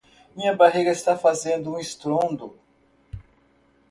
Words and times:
minha 0.35 0.55
barriga 0.55 0.89
está 0.89 1.15
fazendo 1.15 1.71
um 1.71 1.77
estrondo 1.77 2.57